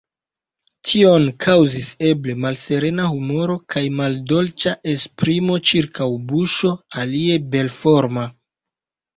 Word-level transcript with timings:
Tion 0.91 1.25
kaŭzis, 1.43 1.89
eble, 2.11 2.33
malserena 2.45 3.05
humoro 3.11 3.57
kaj 3.75 3.83
maldolĉa 3.99 4.75
esprimo 4.97 5.61
ĉirkaŭ 5.73 6.11
buŝo, 6.33 6.75
alie 7.05 7.37
belforma. 7.55 8.29